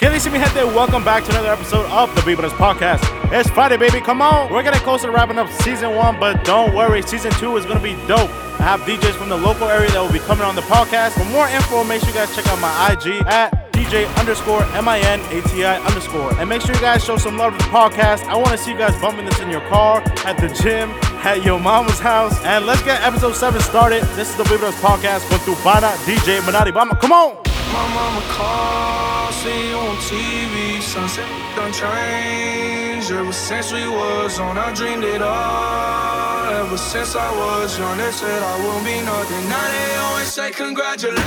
[0.00, 0.64] ¿Qué dice mi gente?
[0.64, 3.02] Welcome back to another episode of the Vibras Podcast.
[3.38, 4.00] It's Friday, baby.
[4.00, 4.50] Come on.
[4.50, 7.02] We're getting close to wrapping up season one, but don't worry.
[7.02, 8.30] Season two is going to be dope.
[8.58, 11.18] I have DJs from the local area that will be coming on the podcast.
[11.18, 15.76] For more info, make sure you guys check out my IG at DJ underscore M-I-N-A-T-I
[15.80, 16.32] underscore.
[16.40, 18.24] And make sure you guys show some love to the podcast.
[18.24, 20.88] I want to see you guys bumping this in your car, at the gym,
[21.28, 22.42] at your mama's house.
[22.46, 24.02] And let's get episode seven started.
[24.16, 26.98] This is the Vibras Podcast with Dubana DJ Minati Bama.
[26.98, 27.49] Come on.
[27.72, 30.82] My mama called, see you on TV.
[30.82, 34.58] Sunset done changed ever since we was on.
[34.58, 36.50] I dreamed it all.
[36.62, 39.48] Ever since I was young, they said I won't be nothing.
[39.48, 41.20] Now they always say congratulations.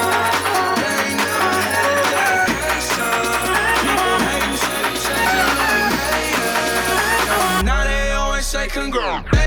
[8.56, 9.45] Say we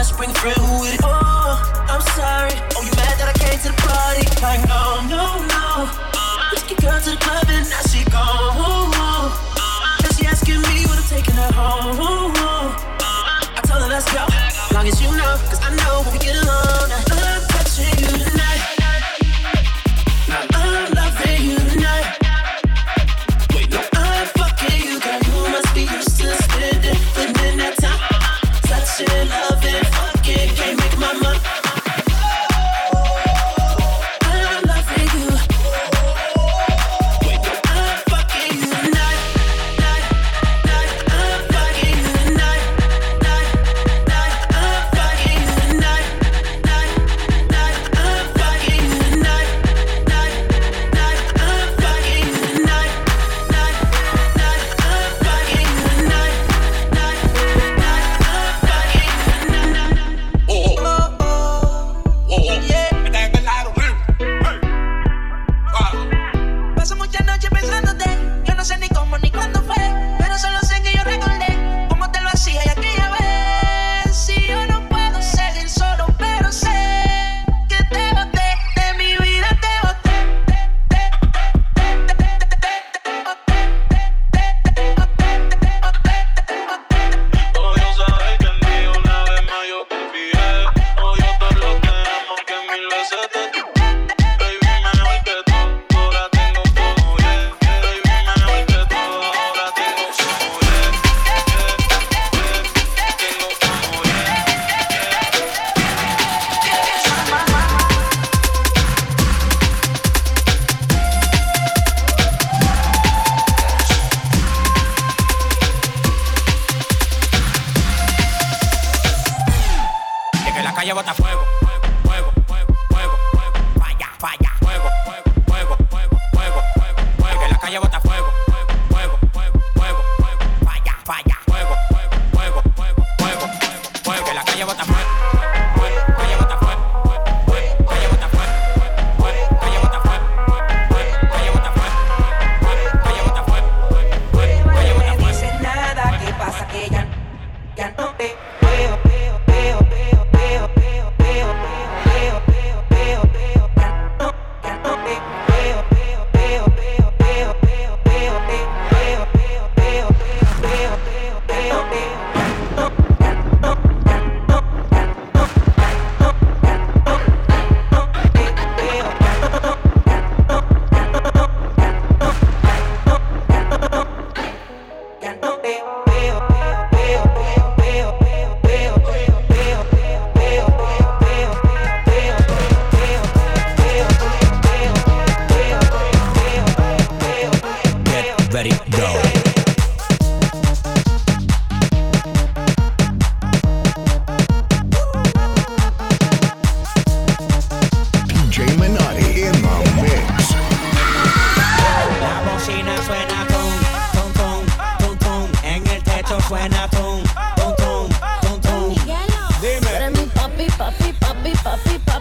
[0.00, 1.00] I spring who with it.
[1.04, 1.60] Oh,
[1.92, 2.56] I'm sorry.
[2.72, 4.24] Oh, you mad that I came to the party?
[4.40, 5.92] Like, no, no, no.
[6.56, 8.96] Took your girl to the club and now she gone.
[10.00, 12.00] And she asking me when I'm taking her home.
[12.00, 14.24] I told her let's go.
[14.72, 16.88] Long as you know, cause I know when we get along.
[16.96, 18.19] I'm touching you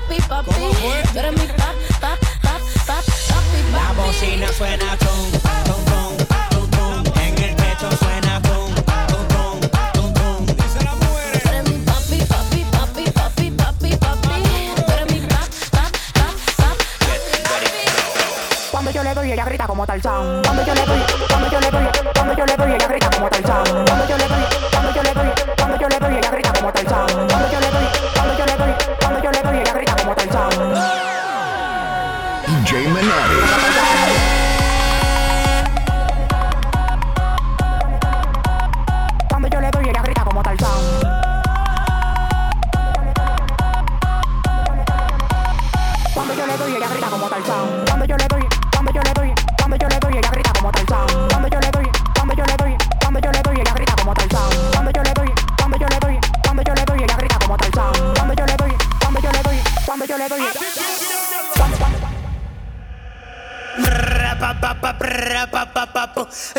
[0.10, 0.59] people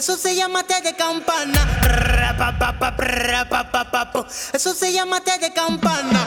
[0.01, 1.61] Eso se llama te de campana.
[4.55, 6.27] Eso se llama te de campana.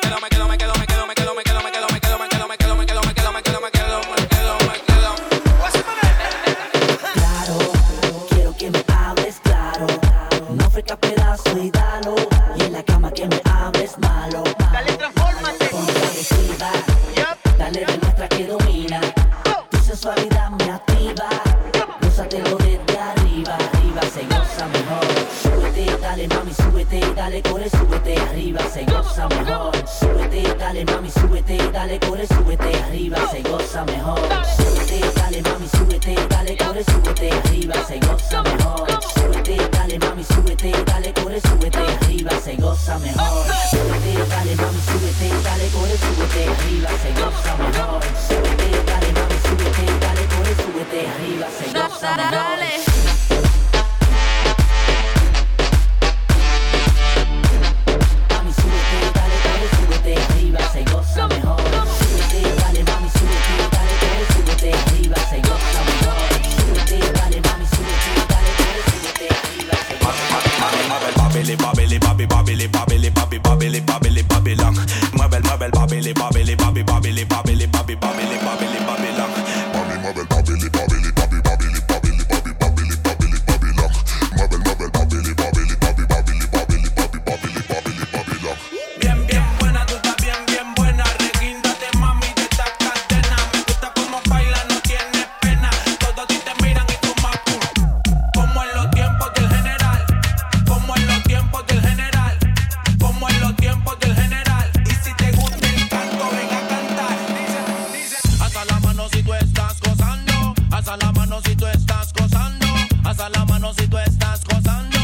[111.71, 112.67] estás gozando.
[113.03, 114.97] Hasta la mano si tú estás gozando.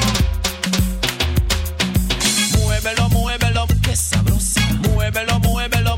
[2.58, 4.62] Muévelo, muévelo, qué sabrosa.
[4.94, 5.97] Muévelo, muévelo.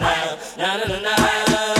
[0.00, 0.12] na
[0.56, 1.14] na na na
[1.52, 1.79] na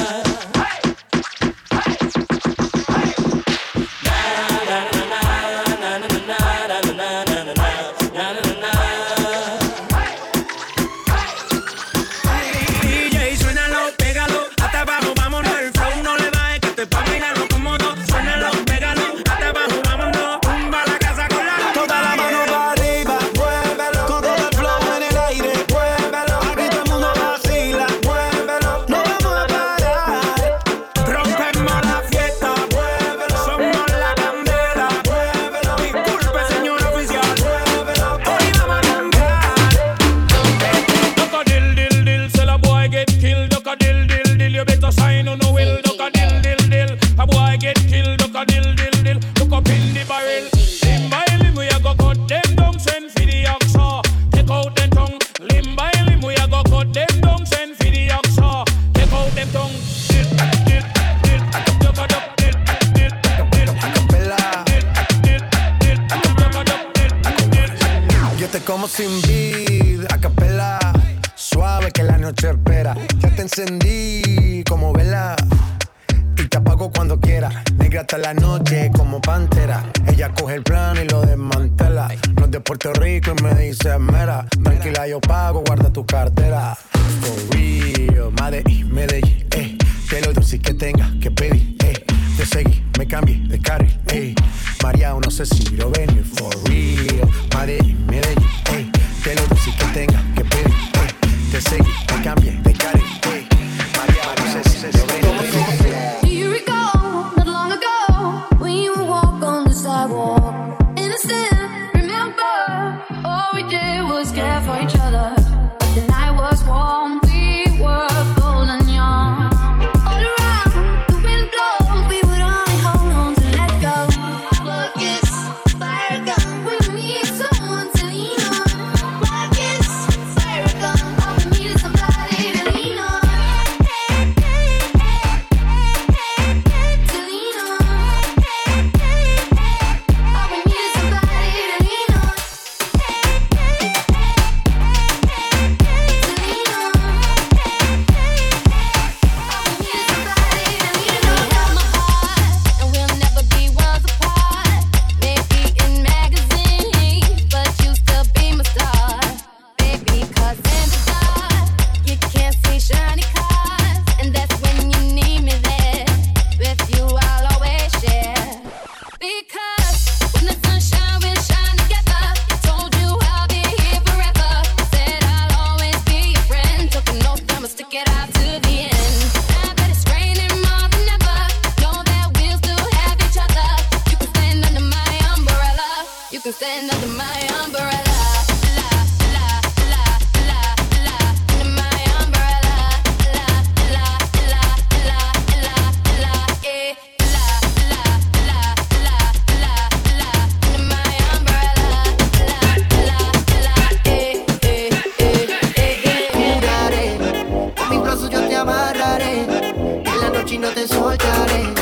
[210.60, 211.72] no te soltaré.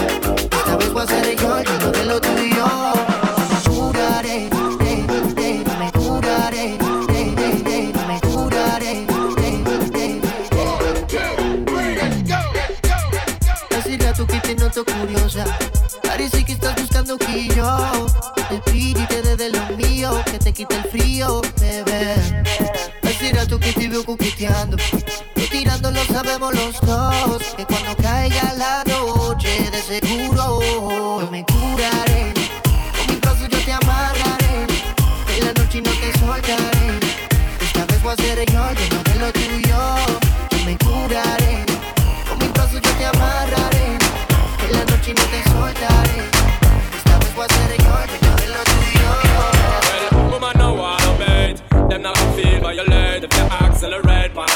[0.53, 2.67] Esta vez voy a ser yo, yo no de lo tuyo.
[3.65, 4.97] Curaré, te,
[5.79, 6.79] me curaré,
[8.07, 9.07] me curaré,
[9.93, 10.13] te,
[13.97, 15.45] te, a tu que te noto curiosa.
[16.03, 18.07] Parece que estás buscando que yo
[18.49, 22.45] te pide y te dé de lo mío, que te quite el frío, bebé.
[23.03, 24.77] Decirle a tu que te veo coqueteando,
[25.35, 27.08] y tirando lo sabemos los dos.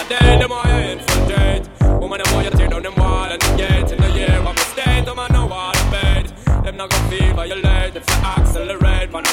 [0.03, 1.65] a day, the more you infiltrate.
[2.01, 3.93] Woman, the more you tear down them wall and the gate.
[3.93, 6.27] In the year of the state, the man know all the bait.
[6.65, 9.11] Them not gonna feel violate if you accelerate.
[9.13, 9.25] But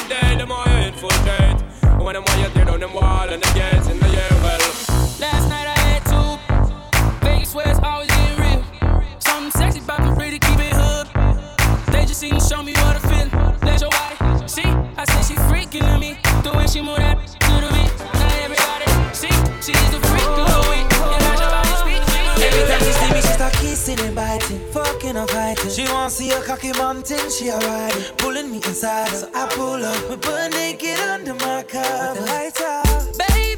[26.32, 28.12] a cocky mountain, thing, she alright.
[28.18, 30.10] Pulling me inside, so I pull up.
[30.10, 32.12] We burn naked under my car.
[32.12, 33.49] With the lights out, baby.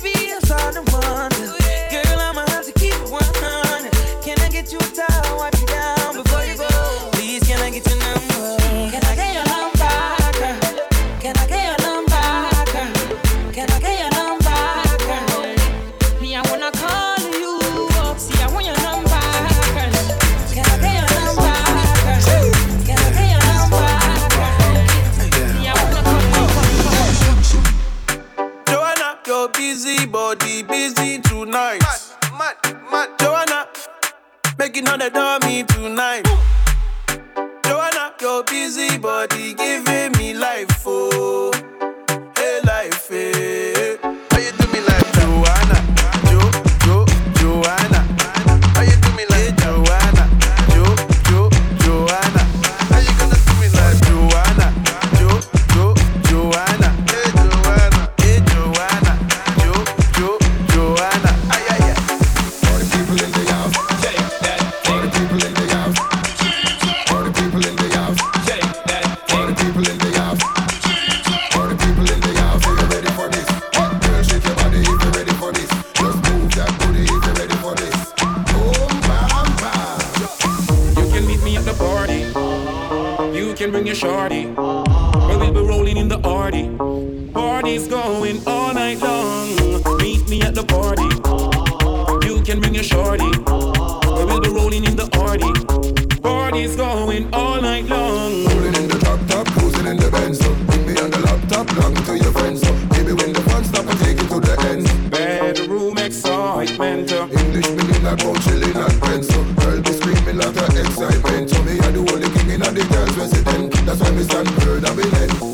[108.72, 109.28] Finland friends.
[109.28, 112.60] So girl be screaming like a excitement So me I do all the king in
[112.60, 115.51] the girls resident That's why me stand third of the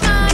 [0.00, 0.29] time.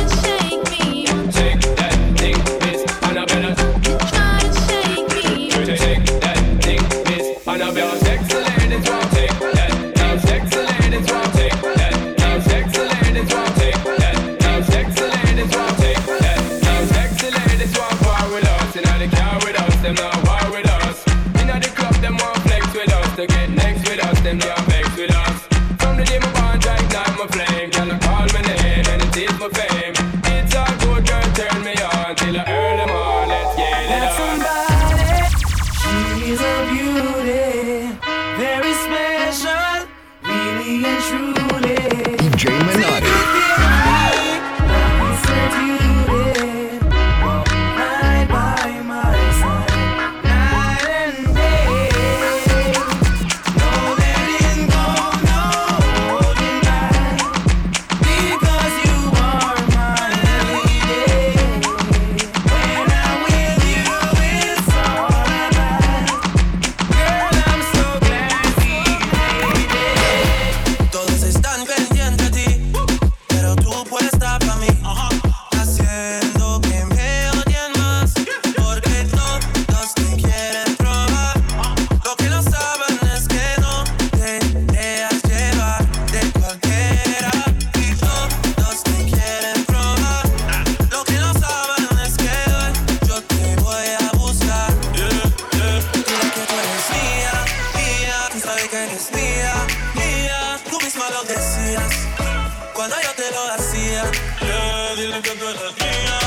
[104.96, 106.25] nadie le canta a.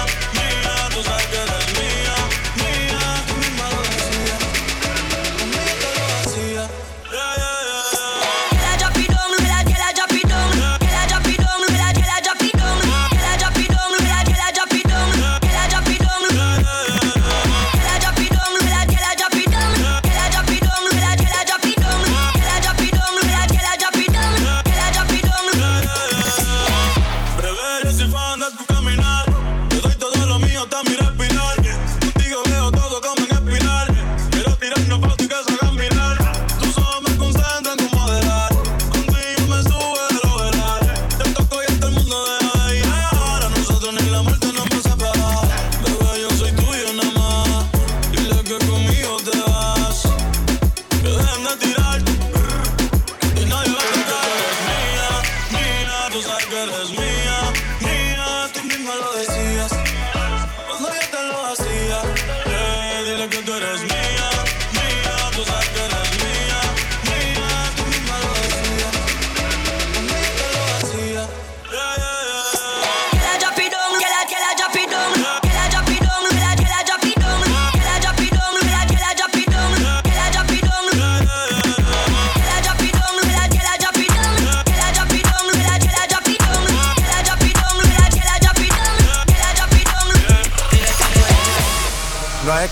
[51.49, 51.78] Que dejen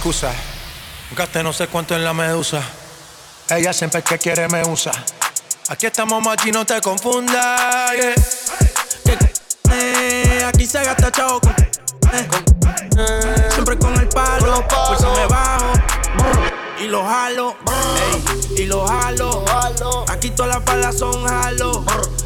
[0.07, 0.31] excusa.
[1.17, 2.61] Gasté no sé cuánto en la medusa.
[3.49, 4.91] Ella siempre que quiere me usa.
[5.67, 7.91] Aquí estamos machi, no te confundas.
[7.93, 8.15] yeah.
[9.69, 12.27] Eh, aquí se gasta chavo con, eh,
[12.97, 15.73] eh, Siempre con el palo, por eso me bajo
[16.79, 17.57] y lo jalo,
[18.55, 19.43] ey, y lo jalo.
[20.07, 21.83] Aquí todas las balas son jalo.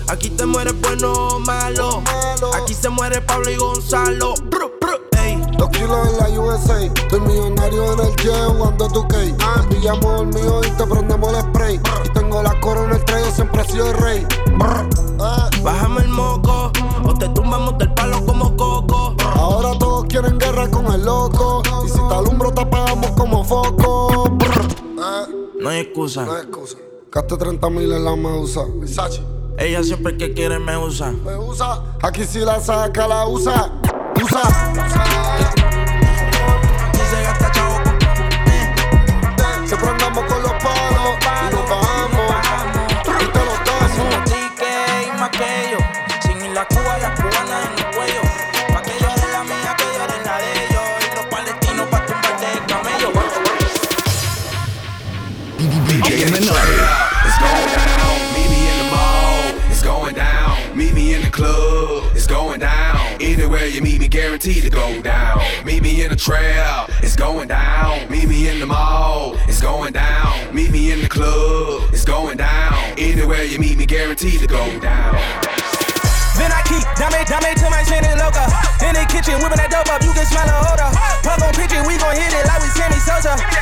[0.07, 2.03] Aquí te mueres bueno o malo.
[2.61, 4.35] Aquí se muere Pablo y Gonzalo.
[5.61, 9.31] Dos kilos en la USA, estoy millonario en el jet jugando tu Te
[9.69, 11.79] pillamos el mío y te prendemos el spray.
[12.03, 14.27] Y tengo la corona el traje, siempre he sido el rey.
[15.61, 16.71] Bájame el moco,
[17.03, 19.15] o te tumbamos del palo como coco.
[19.35, 21.61] Ahora todos quieren guerra con el loco.
[21.85, 24.35] Y si te alumbro, te apagamos como foco.
[25.59, 26.25] No hay excusa.
[26.25, 26.77] no hay excusa.
[27.11, 28.61] Gasté 30 mil en la medusa.
[28.79, 29.21] Versace.
[29.59, 31.11] Ella siempre que quiere me usa.
[31.11, 31.83] Me usa.
[32.01, 33.71] Aquí si la saca, la usa.
[34.23, 34.41] Usa.
[39.65, 39.77] Se
[74.21, 75.15] guaranteed to go down.
[76.37, 78.45] Then I keep dame, dame to my chin and loca.
[78.85, 80.89] In the kitchen, whipping that dope up, you can smell a odor.
[81.25, 83.60] Pug on pitch we gon' hit it like we Sammy Sosa.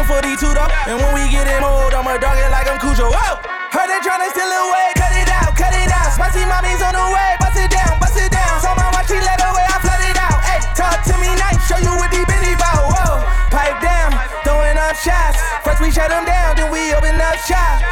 [0.00, 0.68] Since 42 though.
[0.88, 3.12] And when we get in mode, I'ma dog it like I'm Cujo.
[3.12, 3.36] Whoa!
[3.70, 6.10] Heard they tryna steal away, cut it out, cut it out.
[6.16, 8.60] Spicy mommy's on the way, bust it down, bust it down.
[8.60, 10.38] Saw my watch, she let away, I flood it out.
[10.40, 12.24] Hey, talk to me nice, show you what the
[12.56, 12.82] bout.
[12.88, 13.20] Whoa,
[13.52, 15.38] pipe down, throwing up shots.
[15.62, 17.84] First we shut them down, then we open up shop.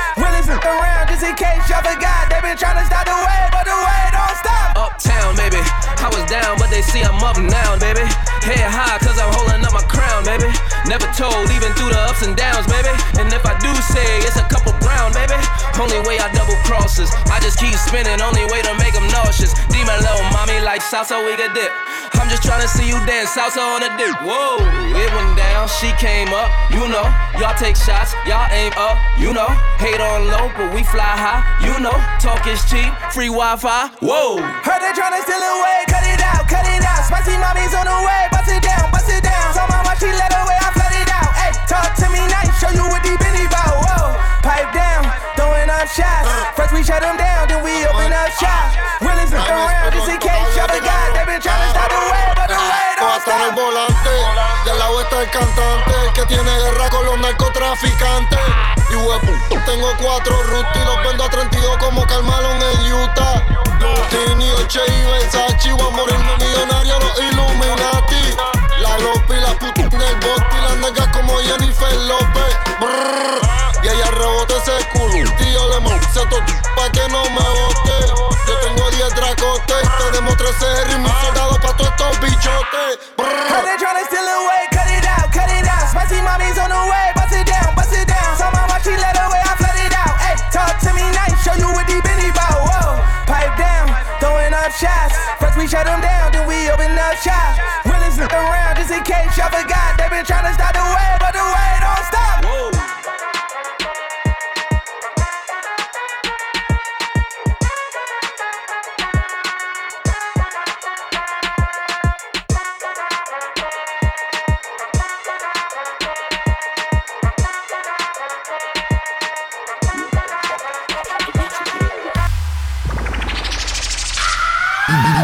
[0.49, 2.31] Flip around, just in case y'all forgot.
[2.31, 4.75] They been tryna stop the way, but the way don't stop.
[4.75, 5.88] Uptown, baby.
[5.99, 8.07] I was down, but they see I'm up now, baby.
[8.47, 10.47] Head high, cause I'm holding up my crown, baby.
[10.87, 12.95] Never told, even through the ups and downs, baby.
[13.19, 15.35] And if I do say it's a couple brown, baby.
[15.75, 17.11] Only way I double crosses.
[17.27, 19.55] I just keep spinning, only way to make them nauseous.
[19.75, 21.75] Demon little mommy like salsa, we could dip.
[22.29, 24.13] I'm just trying to see you dance salsa on the dip.
[24.21, 27.09] Whoa, it went down, she came up, you know.
[27.41, 29.49] Y'all take shots, y'all aim up, you know.
[29.81, 31.97] Hate on low, but we fly high, you know.
[32.21, 34.45] Talk is cheap, free Wi Fi, whoa.
[34.45, 37.09] Heard they tryna steal away, cut it out, cut it out.
[37.09, 39.57] Spicy mommy's on the way, bust it down, bust it down.
[39.57, 41.33] Saw my watch, she let away, I flood it out.
[41.33, 43.73] Hey, talk to me nice, show you what deep in the bout.
[43.73, 44.13] Whoa,
[44.45, 46.29] pipe down, throwing up shots.
[46.53, 48.77] First we shut them down, then we open up shop.
[49.01, 50.28] Really flip around, just in case
[53.19, 54.11] but the way Voy a don't estar el volante.
[54.65, 55.95] Del lado está el cantante.
[56.15, 58.39] Que tiene guerra con los narcotraficantes.
[58.39, 58.91] traficante.
[58.91, 63.45] Y huevo, tengo cuatro rutas y los vendo a 32 como Carmelo en Utah.
[64.11, 68.37] Tini, Oche y Versace, voy a morirme millonario los Illuminati.
[68.81, 72.57] La y la puta en el bote y las nalgas como Jennifer López.
[73.83, 75.31] Y ella rebota ese culo.
[75.37, 76.41] Tío le todo
[76.77, 78.07] pa' que no me bote.
[78.47, 80.99] Yo tengo 10 dracotes, tenemos 13 R
[97.23, 97.59] shop.
[98.19, 99.97] Around just in case y'all forgot.
[99.97, 102.43] They been tryna stop the way, but the way don't stop.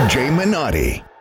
[0.09, 1.14] DJ Minati.